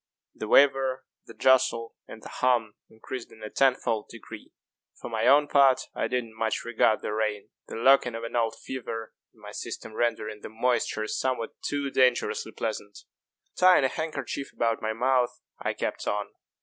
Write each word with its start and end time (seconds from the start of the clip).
The 0.33 0.47
waver, 0.47 1.05
the 1.27 1.35
jostle, 1.35 1.93
and 2.07 2.23
the 2.23 2.27
hum 2.29 2.73
increased 2.89 3.31
in 3.31 3.43
a 3.43 3.51
tenfold 3.51 4.09
degree. 4.09 4.51
For 4.99 5.11
my 5.11 5.27
own 5.27 5.47
part 5.47 5.81
I 5.93 6.07
did 6.07 6.23
not 6.23 6.37
much 6.39 6.65
regard 6.65 7.03
the 7.03 7.13
rain 7.13 7.51
the 7.67 7.75
lurking 7.75 8.15
of 8.15 8.23
an 8.23 8.35
old 8.35 8.55
fever 8.59 9.13
in 9.31 9.39
my 9.39 9.51
system 9.51 9.93
rendering 9.93 10.41
the 10.41 10.49
moisture 10.49 11.05
somewhat 11.07 11.51
too 11.61 11.91
dangerously 11.91 12.51
pleasant. 12.51 12.97
Tying 13.55 13.83
a 13.83 13.89
handkerchief 13.89 14.51
about 14.51 14.81
my 14.81 14.93
mouth, 14.93 15.39
I 15.59 15.73
kept 15.73 16.07
on. 16.07 16.29